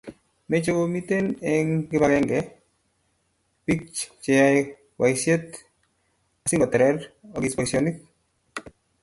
[0.51, 2.39] Meche komiten eng kibagenge
[3.65, 3.85] biiko
[4.23, 4.61] cheyoe
[4.99, 5.47] boisiet
[6.45, 6.95] asigoterter
[7.37, 7.97] ogis boisionik